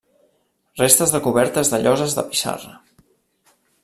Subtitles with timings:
[0.79, 2.75] Restes de cobertes de lloses de pissarra.